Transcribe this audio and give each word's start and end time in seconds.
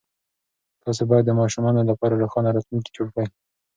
تاسې 0.83 1.03
باید 1.09 1.25
د 1.27 1.31
ماشومانو 1.39 1.87
لپاره 1.89 2.19
روښانه 2.21 2.49
راتلونکی 2.51 2.91
جوړ 2.97 3.07
کړئ. 3.13 3.27